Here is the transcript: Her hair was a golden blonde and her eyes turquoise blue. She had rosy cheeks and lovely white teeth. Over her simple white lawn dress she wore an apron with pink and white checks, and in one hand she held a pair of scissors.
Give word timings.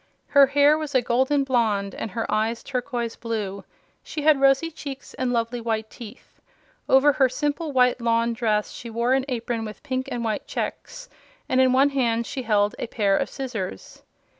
Her 0.29 0.47
hair 0.47 0.79
was 0.79 0.95
a 0.95 1.01
golden 1.03 1.43
blonde 1.43 1.93
and 1.93 2.09
her 2.09 2.25
eyes 2.31 2.63
turquoise 2.63 3.15
blue. 3.15 3.63
She 4.01 4.23
had 4.23 4.41
rosy 4.41 4.71
cheeks 4.71 5.13
and 5.13 5.31
lovely 5.31 5.61
white 5.61 5.91
teeth. 5.91 6.41
Over 6.89 7.11
her 7.13 7.29
simple 7.29 7.71
white 7.71 8.01
lawn 8.01 8.33
dress 8.33 8.71
she 8.71 8.89
wore 8.89 9.13
an 9.13 9.25
apron 9.27 9.63
with 9.63 9.83
pink 9.83 10.09
and 10.11 10.23
white 10.25 10.47
checks, 10.47 11.07
and 11.47 11.61
in 11.61 11.71
one 11.71 11.91
hand 11.91 12.25
she 12.25 12.41
held 12.41 12.73
a 12.79 12.87
pair 12.87 13.15
of 13.15 13.29
scissors. 13.29 14.01